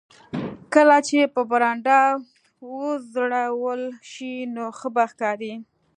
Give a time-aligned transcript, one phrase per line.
[0.73, 1.99] کله چې په برنډه
[2.75, 3.81] وځړول
[4.11, 5.53] شي نو ښه به ښکاري